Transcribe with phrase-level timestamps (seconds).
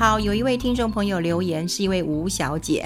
[0.00, 2.82] 好，有一位听众朋友留言，是一位吴小姐。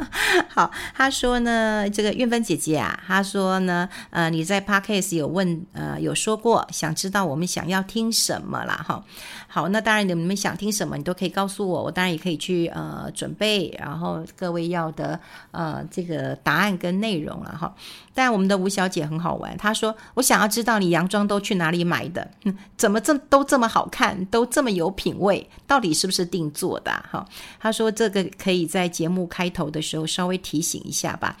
[0.54, 8.84] 好，她说呢，这个韵芬姐姐啊，她说呢，呃，你在 Podcast 有问，呃，有说过，想知道我们想要听什么啦。
[8.86, 9.02] 哈。
[9.50, 15.18] 好，那当然你们想听什么，你都可以告诉我，我当然也可以去呃准备，然后各位要的
[15.52, 17.74] 呃这个答案跟内容了哈。
[18.12, 22.28] 但我们的吴小姐很好玩，她说我想要知道你洋装都去哪里买的，
[22.76, 27.24] 怎么这都这么好看，都这么有品味，到底是不是定做的哈？
[27.60, 31.36] 他说这个可以在节目开头的时候稍微提醒一下吧。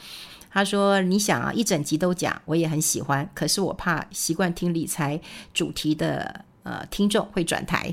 [0.50, 5.20] 他说你想啊，一整集都讲，我也很喜欢，可是我怕习惯听理财
[5.52, 6.44] 主题的。
[6.64, 7.90] 呃，听众会转台。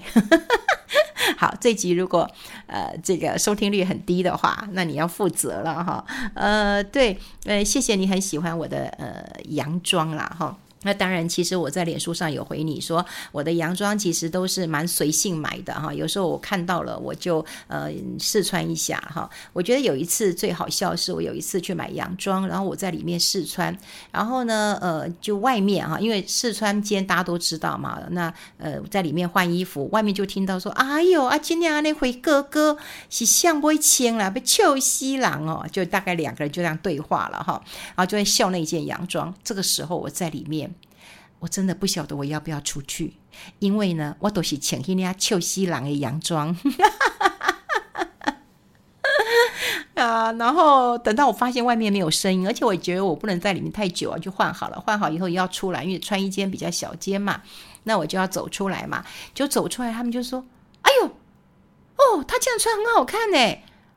[1.40, 2.30] 好，这集如果
[2.68, 6.06] 呃这个收听率很低的话，那你要负责了哈。
[6.34, 10.58] 呃，对，呃，谢谢你很喜欢我的呃洋装啦哈。
[10.86, 15.92] 那当然，其实我在脸书上有回你说，我的洋装其实都是蛮随性买的哈。
[15.92, 19.28] 有时候我看到了，我就呃试穿一下哈。
[19.52, 23.76] 我觉得有一次最好笑是，我有一次去买洋装，然后我在里面试穿，
[24.12, 32.78] 然后呢，呃，就外面哈，因为试穿间大家都知道嘛，那呃在里面换衣服，外面就听到说，哎呦啊，今天啊那回哥哥
[33.10, 39.34] 是像不会签了，被臭西郎哦，就大概两个人就这样对话了哈，然后就会笑那件洋装。
[39.44, 40.75] 这个时候我在里面。
[41.40, 43.18] 我真的不晓得我要不要出去，
[43.60, 46.56] 因为呢，我都是穿那家秋西郎的洋装
[49.96, 50.32] 啊。
[50.32, 54.80] 然后等到我发现外面没有声音，而且我觉得我不能在里面太久啊，就换好了。
[54.80, 57.42] 换好以后要出来，因为穿一件比较小件嘛，
[57.84, 59.06] 那我就要走出来嘛。
[59.34, 60.44] 就走出来，他们就说
[60.82, 63.38] ：“哎呦，哦，他这样穿很好看呢，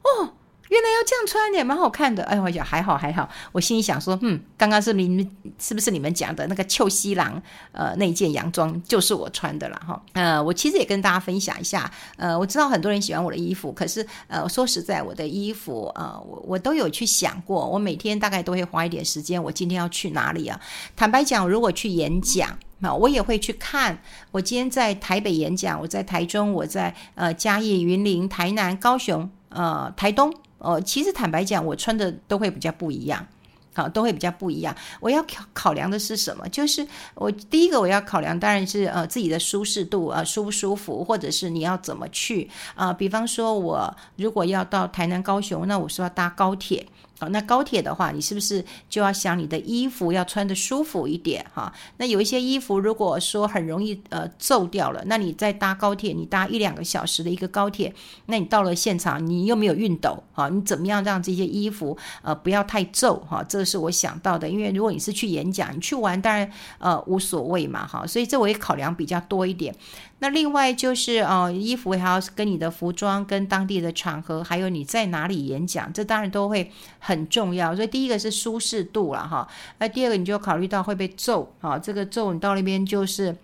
[0.02, 0.34] 哦。”
[0.68, 3.28] 原来要这样穿也蛮好看的，哎呦，呀，还好还好。
[3.52, 7.40] 我心里想说，嗯，刚刚是你们是不是你们讲的那个秋西郎
[7.72, 10.00] 呃那件洋装就是我穿的了哈。
[10.12, 20.60] 呃，我其实也跟大家分享一下，呃，我知道很多人喜欢我的衣服，可是呃，说实在，我的衣服呃，我我都有去想过，我每天大概都会花一点时间，我今天要去哪里啊？
[20.94, 23.98] 坦白讲，如果去演讲，那我也会去看。
[24.30, 30.32] 我今天在台北演讲，我在台中，我在呃嘉义、云林、台南、高雄、呃台东。
[30.58, 33.26] 哦，其实坦白讲，我穿的都会比较不一样，
[33.74, 34.74] 好，都会比较不一样。
[35.00, 36.48] 我要考考量的是什么？
[36.48, 46.86] 就是我第一个我要考量，当然是呃自己的舒适度啊，舒不舒服，或者是你要怎么去啊，比方说，我如果要到台南、高雄，那我是要搭高铁。
[47.18, 51.72] 好，那高铁的话，你是不是就要想你的衣服要穿得舒服一点哈？
[51.96, 57.92] 那有一些衣服，如果说很容易呃皱掉了，那你再搭高铁，你搭一两个小时的一个高铁，
[58.26, 63.44] 那你到了现场，你又没有熨斗哈，你怎么样让这些衣服呃不要太皱哈？
[63.48, 66.48] 这个是我想到的，因为如果你是去演讲，你去玩当然
[66.78, 69.74] 呃无所谓嘛哈，所以这我也考量比较多一点。
[70.20, 76.72] 那另外就是呃衣服还要跟你的服装跟当地的场合，还有你在哪里演讲，这当然都会
[77.08, 77.74] 很重要。
[77.74, 79.48] 所以第一个是舒适度了哈，
[79.78, 83.34] 那第二个你就考虑到会被揍啊，这个揍你到那边就是。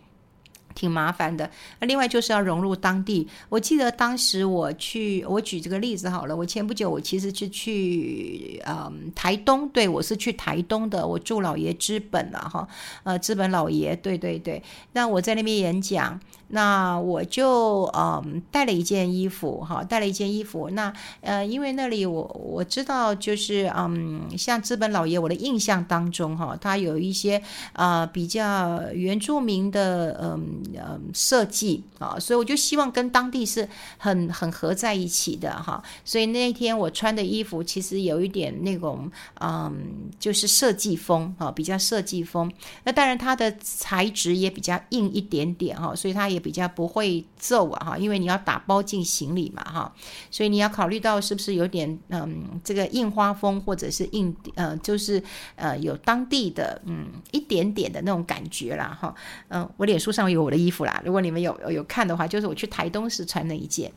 [0.74, 1.48] 挺麻烦的。
[1.78, 3.28] 那另外就是要融入当地。
[3.48, 6.34] 我记得当时我去，我举这个例子好了。
[6.34, 11.06] 我前不久我其实是去嗯台东，对，我是去台东的。
[11.06, 12.66] 我住老爷资本了哈，
[13.04, 14.60] 呃，资本老爷，对对对。
[14.94, 16.18] 那我在那边演讲，
[16.48, 20.70] 那我就嗯带了一件衣服哈，带了一件衣服。
[20.70, 30.62] 那呃，因为那里我我知道就是嗯，像资本老爷，我的印象当中哈，他有一些、呃、比较原住民的嗯。
[30.76, 35.82] 嗯，设计啊，所以我就希望跟当地是很很合在一起的哈。
[36.04, 39.10] 所以那天我穿的衣服其实有一点那种
[39.40, 39.72] 嗯，
[40.18, 42.50] 就是设计风啊，比较设计风。
[42.84, 49.94] 那当然它的材质也比较硬一点点哈，所以它也比较不会皱啊哈，因为你要打包进行李嘛哈，
[50.30, 55.22] 所以你要考虑到是不是有点嗯这个印花风或者是印呃就是
[55.54, 59.14] 呃有当地的嗯一点点的那种感觉啦哈。
[59.50, 60.64] 嗯，我脸书上有我的。
[60.64, 63.92] 衣服啦，如果你们有有看的话，就是我去台东时穿那一件。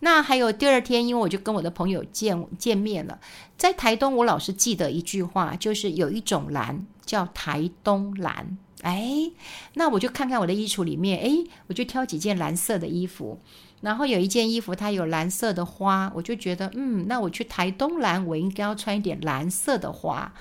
[0.00, 3.20] 那还有第二天，因为我就跟我的朋友见见面了，
[3.56, 8.58] 在台东，我老是记得一句话，就是有一种蓝叫台东蓝。
[8.82, 9.30] 哎，
[9.74, 13.38] 那我就看看我的衣橱里面，哎，我就挑几件蓝色的衣服。
[13.80, 20.32] 然后有一件衣服它有蓝色的花，我就觉得，嗯，那我去台东蓝，我应该要穿一点蓝色的花。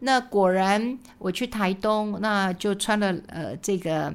[0.00, 4.12] 那果然我去台东，那就穿了呃这个。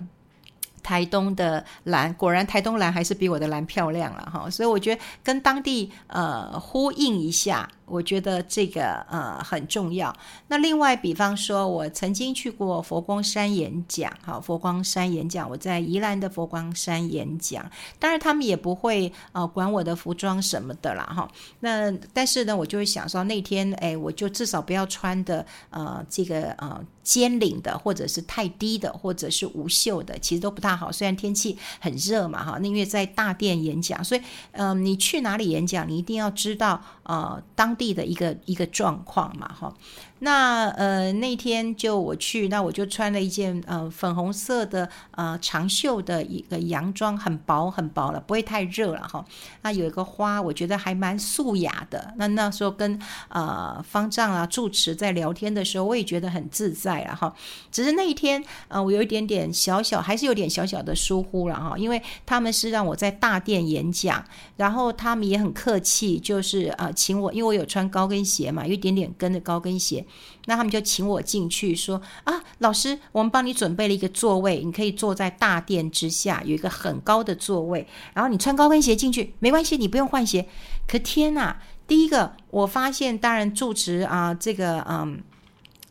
[0.84, 10.16] 台东的蓝，果然台东蓝还是比我的蓝漂亮了哈，所以我觉得跟当地呃呼应一下我觉得这个呃很重要。
[10.48, 17.70] 那另外，比方说，我曾经去过佛光山演讲，哈，佛光山演讲，我在宜兰的佛光山演讲。
[18.00, 21.30] 当然，他们也不会呃管我的服装什么的啦，哈。
[21.60, 30.92] 那但是呢，我就会想说，那天哎，我就至少不要穿的呃这个呃尖领的，或者是太低的，或者是无袖的，其实都不太好。
[30.92, 34.22] 虽然天气很热嘛，哈，那因为在大殿演讲，所以
[34.54, 37.75] 嗯、你去哪里演讲，你一定要知道呃当。
[37.76, 39.74] 地的一个一个状况嘛，哈。
[40.20, 49.24] 那呃那天就我去，那我就穿了一件呃粉红色的呃长袖的一个洋装，很薄很薄了，不会太热了哈。
[49.62, 52.14] 那有一个花，我觉得还蛮素雅的。
[52.16, 52.98] 那那时候跟
[53.28, 57.36] 呃方丈啊住持在聊天的时候，我也觉得很自在了哈。
[57.70, 64.24] 只是那一天呃我有一点点小小，还是有点小小的疏忽了哈，因为他们是让我在大殿演讲，
[64.56, 70.04] 然后他们也很客气，就是呃请我，因为我有穿高跟鞋嘛，有一点点跟着高跟鞋。
[70.46, 77.88] 那他们就请我进去，说啊，老师，我们帮你准备了一个座位，你可以坐在大殿之下，有一个很高的座位。
[78.14, 80.48] 然后你穿高跟鞋进去没关系，你不用换鞋。
[80.88, 81.58] 可天哪！
[81.88, 85.22] 第一个我发现，当然住持啊，这个嗯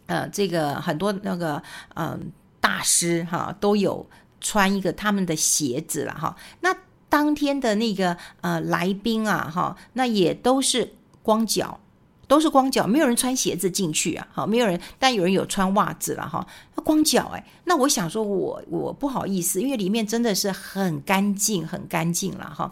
[0.06, 1.62] 呃，这个很多那个
[1.94, 4.08] 嗯大师哈都有
[4.40, 6.36] 穿一个他们的鞋子了哈。
[6.60, 6.76] 那
[7.08, 11.80] 当天的那个呃来宾啊哈，那也都是光脚。
[12.26, 16.46] 都是光脚，没有人穿鞋子进去啊，好，没有人，但有人有穿袜子了哈，
[16.82, 22.70] 光脚哎，那我想说我我不好意思，因为里面真的是很干净，很干净了哈。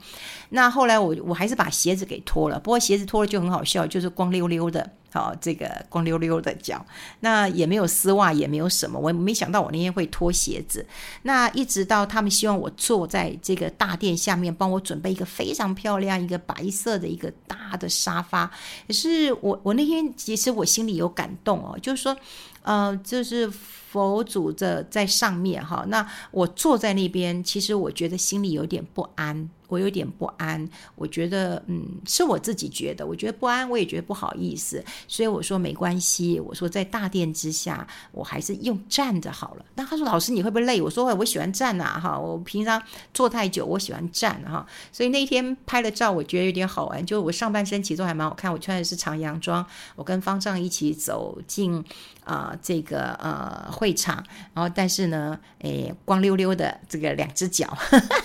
[0.50, 4.90] 那后来我我还是把鞋子给脱了，不过鞋子脱了就很好笑，就是光溜溜的。
[5.12, 6.84] 好，这个光溜溜的脚，
[7.20, 8.98] 那也没有丝袜，也没有什么。
[8.98, 10.86] 我没想到我那天会脱鞋子。
[11.22, 18.50] 那一直到他们希望我坐在这个大殿下面，帮我准备一个非常漂亮、一个白色的一个大的沙发。
[18.86, 22.16] 可是我我那天其实我心里有感动哦，就是说，
[22.62, 23.52] 呃，就是
[23.92, 29.50] 佛祖的在上面哈，那我坐在那边，其实我觉得心里有点不安。
[29.68, 39.64] 我有点不安，我觉得，嗯，是我自己觉得，我觉得不安，我也觉得不好意思，所以我说没关系，我说在大殿之下，我还是用站着好了。
[39.74, 40.78] 那他说老师你会不会累？
[40.78, 42.82] 我说我喜欢站呐，哈，我平常
[43.14, 44.66] 坐太久，我喜欢站哈。
[44.92, 49.64] 所以那天拍了照，我觉得有点好玩，就我上半身其实还蛮好看，我穿的是长洋装，
[49.96, 51.82] 我跟方丈一起走进
[52.24, 54.22] 啊、这个呃会场，
[54.54, 57.76] 然后但是呢，诶，光溜溜的这个两只脚。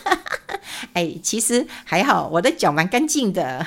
[0.94, 3.66] 哎，其实还好，我的脚蛮干净的。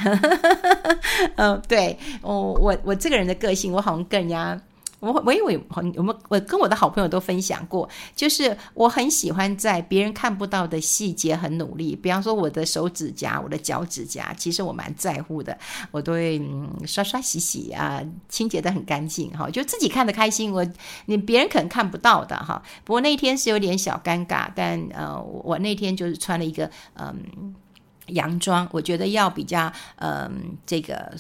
[1.35, 4.61] 嗯， 对，我我我这个人的个性，我好像跟人家。
[5.01, 11.97] 我我以为我我我跟我的好朋友都分享过，就是我很喜欢在别人看不到的细节很努力。
[11.97, 15.59] 比方说我的手指甲、我的脚趾甲，其实我蛮在乎的，
[15.91, 20.53] 我都会嗯刷刷洗洗啊，清洁得很干净哈，就自己看得开心。
[20.53, 20.67] 我
[21.07, 22.63] 你别人可能看不到的哈。
[22.85, 27.55] 不过那天是有点小尴尬，但呃我那天就是穿了一个嗯。
[28.07, 31.13] 洋装，我觉得要比较，嗯，这个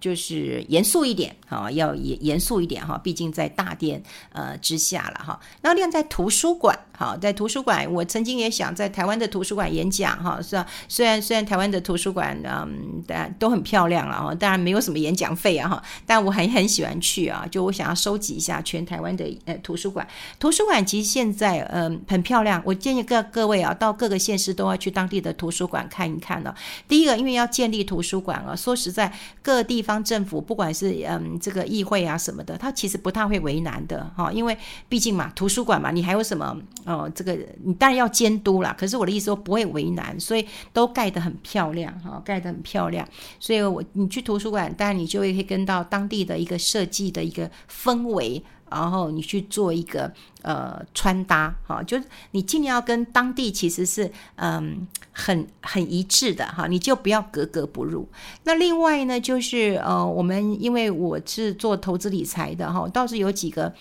[0.00, 4.02] 就是严肃一点，哈，要严严肃一点，哈，毕竟在大殿
[4.32, 5.38] 呃之下了，哈。
[5.60, 10.66] 那另外在图书馆，哈，在图书馆，我曾经也想在台湾的图书馆演讲，哈，虽然？
[10.88, 20.06] 虽然虽然台湾的图书馆，嗯，但都很漂亮了，哈，当然没有什么演讲费啊，哈，但我很很喜欢去啊，就我想要收集一下全台湾的呃图书馆。
[20.38, 26.37] 图书馆其实现在嗯很漂亮，我建议各各位啊，到各个县市都要去当地的图书馆看一看。
[26.86, 34.56] 第一个，因为要建立图书馆啊，说实在，各地方政府不管是嗯这个议会啊什么的，他其实不太会为难的哈，因为
[34.88, 37.10] 毕竟嘛，图书馆嘛，你还有什么哦？
[37.14, 43.06] 这个你当然要监督啦，可是我的意思说不会为难，所以都盖得很漂亮哈，盖得很漂亮。
[43.40, 48.42] 所以我你去图书馆，当然你就会可以跟到当地的一个设计的一个氛围。
[48.70, 58.08] 然后你去做一个呃穿搭哈，就是你尽量要跟当地其实是嗯很很一致的哈，你就不要格格不入。
[58.44, 63.72] 那另外呢，就是呃我们因为我是做投资理财的哈，倒是有几个。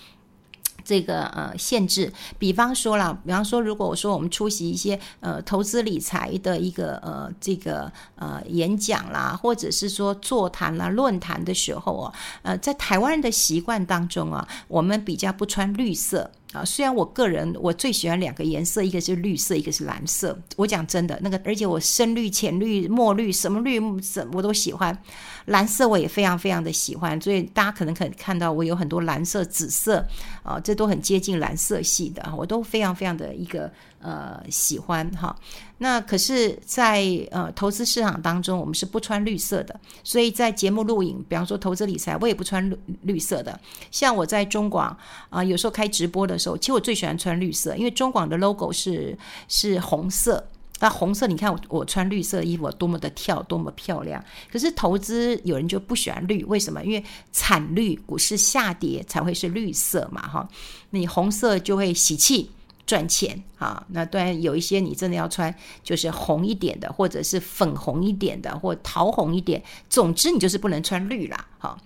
[0.88, 12.13] 这个呃限制，比方说了，比方说，如果我说我们出席一些呃投资理财的一个呃这个呃演讲啦，或者是说座谈啦、论坛的时候哦，
[12.44, 16.32] 呃，在台湾人的习惯当中啊，我们比较不穿绿色。
[16.58, 20.38] 啊，虽然我个人我最喜欢两个颜色，一个是绿色，一个是蓝色。
[20.56, 24.98] 我讲真的，那个而且我深绿、浅绿、墨绿，什么绿什我都喜欢。
[25.46, 30.04] 蓝色我也非常非常的喜欢，所以大家可能可能看到我有很多蓝色、紫色
[30.44, 33.72] 啊，这都很接近蓝色系的，我都非常非常的一个
[34.02, 35.36] 呃喜欢哈。
[35.79, 39.79] 那可是在，呃投资市场当中，我们是不穿绿色的。
[40.03, 43.60] 所以在节目录影，比方说投资理财，我也不穿绿绿色的。
[43.91, 44.98] 像我在中广
[45.29, 49.17] 啊、有时候开直播的时候，其实我最喜欢穿绿色，因为中广的 logo 是
[49.48, 50.48] 是红色。
[50.79, 54.24] 那红色，你看我我穿绿色的衣服多么的跳，多么漂亮。
[54.51, 56.84] 可是投资有人就不喜欢绿，为什么？
[56.84, 60.48] 因为惨绿，股市下跌才会是绿色嘛，哈。
[60.91, 62.51] 你红色就会喜气
[62.88, 63.86] 赚钱啊。
[63.89, 65.53] 那当然有一些你真的要穿，
[65.84, 69.62] 就是红一点的，或者是粉红一点的，或桃红一点。
[69.88, 71.77] 总之你就是不能穿绿啦，哈。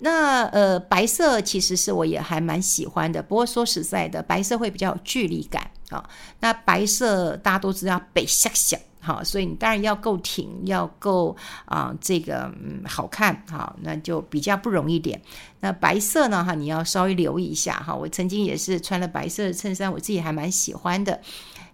[0.00, 6.08] 那呃，白色其实是我也还蛮喜欢的，不过说实在的，白色会比较有距离感啊。
[6.38, 15.20] 那白色大家都知道北向向，好，所以你当然要够挺，要够啊、这个嗯好看，好，那就比较不容易点。
[15.60, 17.94] 那白色呢，哈，你要稍微留意一下哈。
[17.94, 21.20] 我曾经也是穿了白色的衬衫，我自己还蛮喜欢的。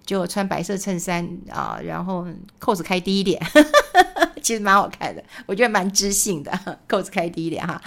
[0.06, 2.26] 就穿白色衬衫啊，然后
[2.58, 3.42] 扣子开低一点，
[4.44, 6.52] 其实蛮好看的， 我觉得蛮知性的，
[6.86, 7.80] 扣子开低一点哈。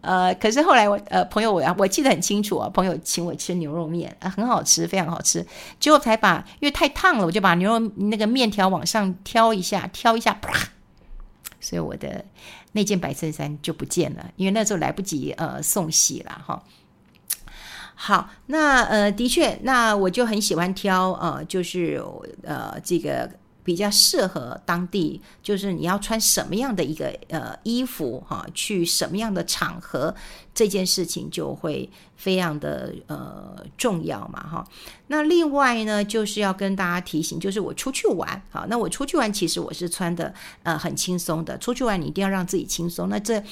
[0.00, 5.44] 呃，可是后来我呃朋友我我记得很清楚啊，朋友请我吃牛肉面，呃，很好吃，非常好吃。
[5.80, 10.52] 结果才把因为太烫了，我就把牛肉那个面条往上挑一下，挑一下，啪，
[11.60, 12.24] 所以我的
[12.72, 16.62] 那件白衬衫就不见了，因为那时候来不及呃送洗了哈。
[18.02, 22.02] 好，那呃，的确，那我就很喜欢挑呃，就是
[22.42, 23.30] 呃，这个
[23.62, 30.14] 比较适合当地，就是你要穿什么样的一个呃衣服哈，去什么样的场合，
[30.60, 31.88] 这件事情就会。
[32.20, 34.62] 非常的呃重要嘛哈，
[35.06, 43.08] 那另外呢，就是要跟大家提醒，就是我出去玩，好，那我出去玩其实我是穿的呃很轻松的，出去玩你一定要让自己轻松。
[43.08, 43.42] 那这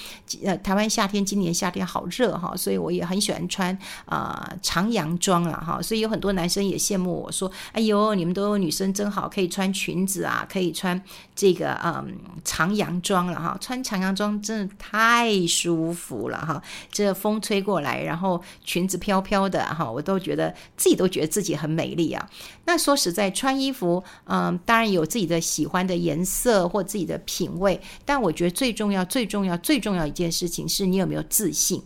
[0.45, 3.73] 呃台湾夏天今年夏天好热哈，所以我也很喜欢穿
[4.05, 11.03] 啊、呃、长洋装啊哈，所以有很多男生也羡慕我说，哎呦你们都女生真好，可以穿裙子啊，可以穿
[11.35, 16.63] 这个嗯长洋装了哈，穿长洋装真的太舒服了哈，
[17.05, 18.43] 这风吹过来然后。
[18.65, 22.29] 裙子飘飘的哈，我都觉得自己都觉得自己很美丽啊。
[22.67, 31.83] 那说实在，穿衣服，嗯，当然有自己的喜欢的颜色或自己的品味，但我觉得最重要、最重要、最重要一件事情是你有没有自信，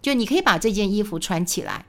[0.00, 1.84] 就你可以把这件衣服穿起来。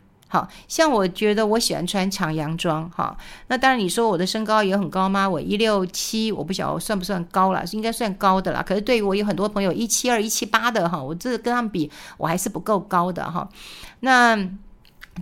[0.68, 3.16] 像我觉得我喜欢穿长洋装哈，
[3.48, 5.30] 那当然你说我的身高也很高吗？
[5.30, 8.64] 我一六七，我不晓得算不算高了，应该算高的啦。
[8.66, 13.48] 可是对于我有很多朋友一七二、一七八的哈，我这跟他们比，我还是不够高的哈。
[14.00, 14.50] 那。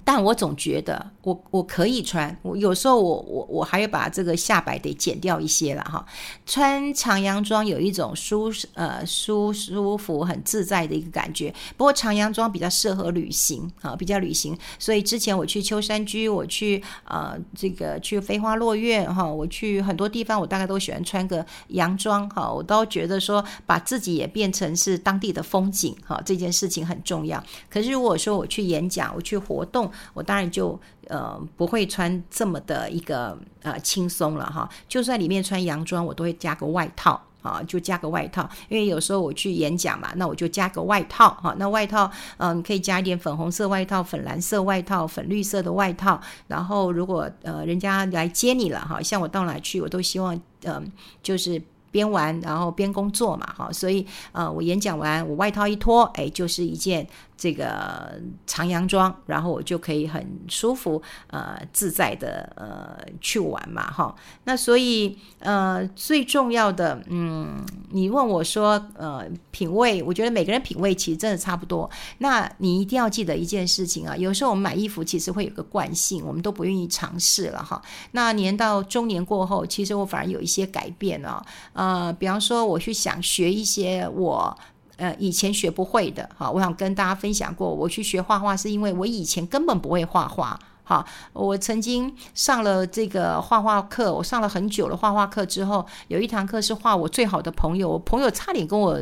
[0.03, 6.03] 但我总觉得我我可以穿，我有时候我我我还要把这个下摆得剪掉一些了哈。
[6.45, 11.53] 穿长洋装有一种舒呃舒舒服很自在的一个感觉。
[11.77, 14.57] 不过长洋装比较适合旅行啊，比较旅行。
[14.79, 22.51] 所以之前我去秋山居，我去呃这个去飞花落月哈，我去很多地方，我大概都喜欢穿个洋装哈。
[22.51, 27.41] 我都觉得说把自己也变成是当地的风景哈，这件事情很重要。
[27.69, 29.82] 可是如果说我去演讲，我去活动，
[30.13, 51.61] 我当然就呃不会穿这么的一个呃轻松了哈，就算里面穿洋装，我都会加个外套啊，就加个外套，因为有时候我去演讲嘛，那我就加个外套哈，那外套嗯、呃、可以加一点粉红色外套、粉蓝色外套、粉绿色的外套，然后如果呃人家来接你了哈，像我到哪去，我都希望嗯、就是。
[51.93, 57.07] 边玩然后边工作嘛，哈，所以呃，我演讲完，我外套一脱，哎，就是一件
[57.43, 58.13] 这个
[58.47, 64.15] 长洋装，然后我就可以很舒服呃自在的呃去玩嘛，哈。
[64.45, 71.89] 那所以呃最重要的，嗯，你问我说呃品味，我觉得每个人品味其实真的差不多。
[72.19, 77.81] 那你一定要记得一件事情啊，有时候我们买衣服其实会有个惯性，我们都不愿意尝试了哈。
[78.11, 81.45] 那年到中年过后，其实我反而有一些改变啊。
[81.73, 84.57] 呃，比方说，我去想学一些我
[84.97, 90.59] 呃以前学不会的，哈，我想跟大家分享过，我去学画画是因为我以前根本不会画画。
[90.85, 98.99] 好，我曾经上了这个画画课，我上了很久的画画课之后，有一堂课是画我最好的朋友，我朋友差点跟我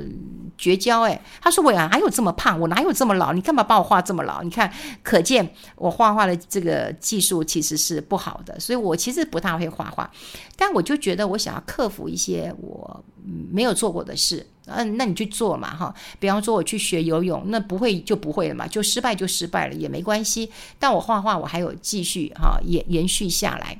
[0.55, 4.43] 绝交，诶，他说我哪有这么胖，我哪有这么老，你干嘛把我画这么老？
[4.43, 4.71] 你看，
[5.01, 10.07] 可见我画画的这个技术其实是不好的，所以我其实不大会画画，
[10.55, 13.03] 但我就觉得我想要克服一些我
[13.51, 14.45] 没有做过的事。
[14.65, 15.93] 嗯，那你去做嘛，哈。
[16.19, 20.49] 比方说我去学游泳，那不会就不会了嘛，就失败就失败了也没关系。
[20.79, 23.77] 但我画画，我还有继续哈延延续下来。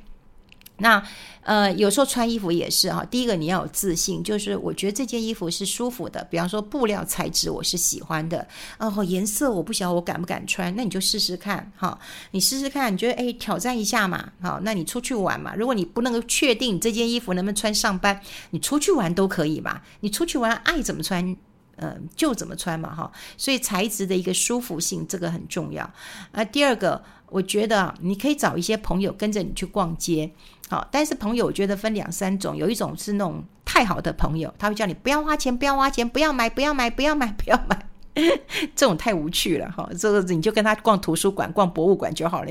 [0.82, 1.02] 那
[1.44, 3.04] 呃，有时候穿衣服也是哈。
[3.04, 6.22] 第一个你要有自信，就是我觉得这件衣服是舒服的。
[6.30, 8.46] 比方说布料材质我是喜欢的，
[8.78, 11.98] 哦，颜色我不晓得我敢不敢穿，那你就试试看哈。
[12.32, 15.54] 你试试看，你觉得诶，挑战一下嘛，好，那你出去玩嘛。
[15.56, 18.20] 如果你不能够确定这件衣服能不能穿上班，
[18.50, 19.80] 你出去玩都可以嘛。
[20.00, 21.36] 你出去玩爱怎么穿，
[21.82, 23.10] 呃，就怎么穿嘛哈。
[23.36, 25.90] 所以材质的一个舒服性这个很重要。
[26.30, 27.02] 啊，第二个。
[27.32, 30.30] 我觉得你可以找一些朋友跟着你去逛街，
[30.68, 37.86] 好，但是朋友我觉得分两三种，有一种是那种太好的朋友，他会叫你不要花钱，不要花钱，不要买，不要买，不要买，不要买，
[38.76, 39.88] 这种太无趣了哈。
[39.98, 42.50] 这个你就跟他逛图书馆、逛博物馆就好了，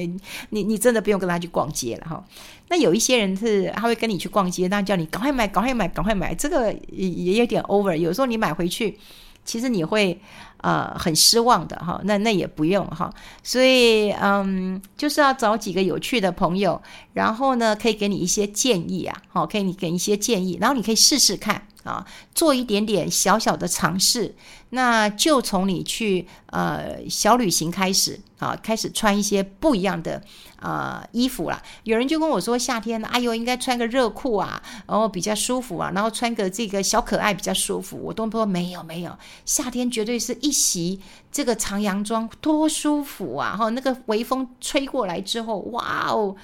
[0.49, 2.25] 你你真的不用跟他去逛街了哈。
[2.71, 7.95] 那有一些人是他会跟你去逛街，那叫你赶快买，赶快买，赶快买，这个也也有点 over。
[7.95, 8.97] 有时候你买回去，
[9.45, 10.19] 其实你会。
[10.63, 13.11] 呃，很失望的哈，那那也不用哈，
[13.41, 16.79] 所以嗯，就是要找几个有趣的朋友，
[17.13, 24.35] 然后呢，可以给你一些建议啊，好，可以你给一些建议，然后你可以试试看啊，做一点点小小的尝试，
[24.69, 30.21] 那就从你去呃小旅行开始啊，开始穿一些不一样的
[30.59, 31.59] 啊、呃、衣服啦。
[31.83, 37.97] 有人就跟我说，夏天哎呦，应该穿个热裤啊，然后比较舒服啊，然后穿个这个小可爱比较舒服。
[37.97, 40.51] 我都说没有没有，夏天绝对是一。
[40.51, 40.99] 一袭
[41.31, 43.55] 这个长洋装多舒服啊！
[43.57, 46.35] 哈，那个微风吹过来之后，哇哦，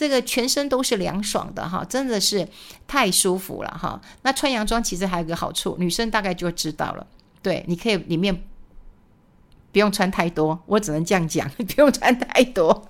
[0.00, 2.48] 这个全身都是凉爽的哈，真的是
[2.88, 4.00] 太舒服了哈。
[4.22, 7.06] 那穿洋装其实还有个好处，女生大概就知道了。
[7.42, 8.34] 对，你可以里面
[9.70, 12.88] 不用穿太多，我只能这样讲， 不用穿太多。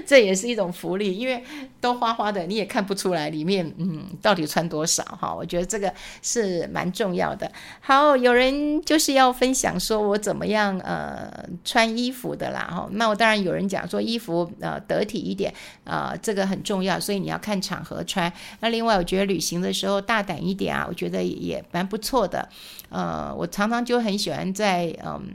[0.06, 1.42] 这也是一种福利，因为
[1.80, 5.34] 都花花的，你也看不出来里面嗯到底穿多少哈。
[5.34, 7.50] 我觉得这个是蛮重要的。
[7.80, 11.32] 好，有人就是要分享说我怎么样呃
[11.64, 12.88] 穿衣服的啦哈。
[12.92, 15.52] 那我当然有人讲说衣服呃得体一点
[15.84, 18.32] 啊，这个很重要，所以你要看场合穿。
[18.60, 22.48] 那另外我觉得旅行的时候大胆一点啊，我觉得也蛮不错的。
[22.88, 25.28] 呃，我常常就很喜欢在嗯。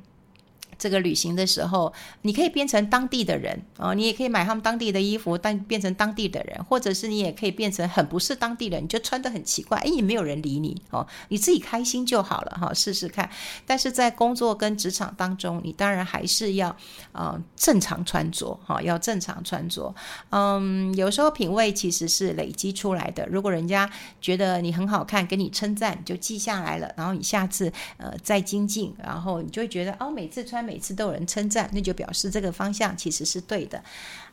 [0.77, 13.29] 这个旅行的时候，你可以变成当地的人哦，你也可以买他们当地的衣服，但变成当地的人，或者是你也可以变成很不是当地人，你就穿得很奇怪，哎，也没有人理你哦，你自己开心就好了哈，试试看。
[13.65, 16.75] 但是在工作跟职场当中，你当然还是要
[17.11, 19.93] 啊、正常穿着哈，要正常穿着。
[20.31, 23.25] 嗯，有时候品味其实是累积出来的。
[23.27, 30.79] 如果人家觉得你很好看，给你称赞，就记下来了，然后你下次呃再精进，然后你就会觉得哦，每次穿每。
[30.83, 33.81] 次都有人称赞，那就表示这个方向其实是对的。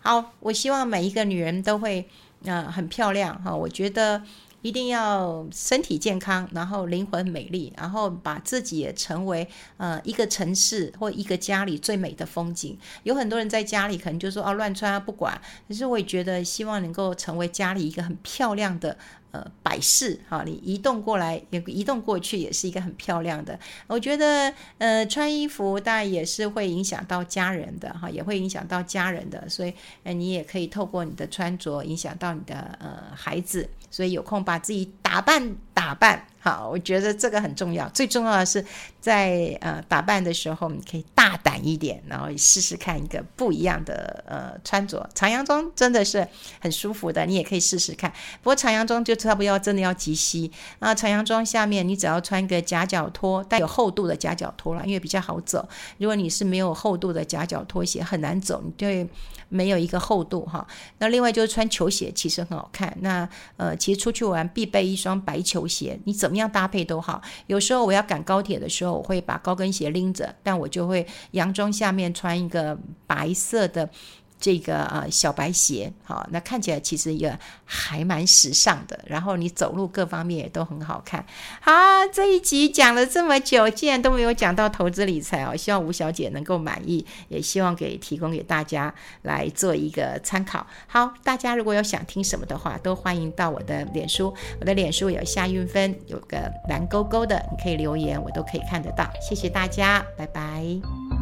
[0.01, 2.05] 好，我希望每一个女人都会
[2.43, 3.55] 嗯很漂亮哈。
[3.55, 4.21] 我觉得
[4.63, 9.47] 一定要身体健康，然后灵魂美丽，然后把自己也成为
[9.77, 12.79] 呃一个城市或一个家里最美的风景。
[13.03, 18.97] 有很多人在家里可能就说哦乱穿啊不管，可是我也觉得希望能够成为家里一个很漂亮的。
[19.33, 23.57] 呃，摆饰哈，你移动过来也移动过去，也是一个很漂亮的。
[23.87, 33.71] 我觉得，呃，穿衣服当然也是会影响到家人的哈，也会影响到家人的，所以，呃，你也可以透过你的穿着影响到你的呃孩子。
[33.91, 37.87] 所以有空把自己打扮打扮好，我觉得这个很重要。
[37.91, 38.65] 最重要的是
[38.99, 45.07] 在呃打扮的时候，你可以大胆一点，然后试试看一个不一样的呃穿着。
[45.15, 46.27] 长洋装真的是
[46.59, 48.11] 很舒服的，你也可以试试看。
[48.43, 50.95] 不过长洋装就差不多要真的要及膝啊。
[50.95, 55.67] 长洋装下面你只要穿个夹脚拖，带有厚度的夹脚拖了，因为比较好走。
[55.99, 59.07] 如果你是没有厚度的夹脚拖鞋，很难走，你对
[59.51, 60.67] 没有一个厚度哈。
[60.99, 62.97] 那另外就是穿球鞋，其实很好看。
[63.01, 63.77] 那呃。
[63.77, 67.23] 其实出去玩必备一双白球，鞋你怎么样搭配都好。
[67.47, 73.89] 有时候我要赶高铁的时候，我会把高跟鞋拎着，但我就会洋装下面穿一个白色的。
[74.41, 78.99] 这个呃小白鞋，好，那看起来其实也还蛮时尚的。
[79.07, 81.25] 然后你走路各方面也都很好看。
[81.61, 81.73] 好，
[82.13, 85.55] 这一集讲了这么久，竟然都没有讲到投资理财哦。
[85.55, 90.67] 希望吴小姐能够满意，也希望给提供给大家来做一个参考。
[90.87, 99.07] 好，大家如果有想听什么的话，都欢迎到我的脸书，我的脸书有夏韵芬，有个蓝勾勾的，你可以留言，我都可以看得到。
[99.21, 101.20] 谢谢大家，拜拜。